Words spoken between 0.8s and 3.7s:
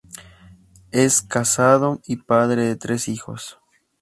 Es casado, y padre de tres hijos.